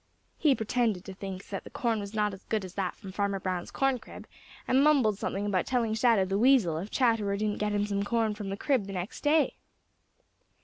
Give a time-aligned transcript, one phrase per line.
[0.39, 3.39] He pretended to think that the corn was not as good as that from Farmer
[3.39, 4.25] Brown's corn crib
[4.67, 8.33] and mumbled something about telling Shadow the Weasel if Chatterer didn't get him some corn
[8.33, 9.57] from the crib the next day.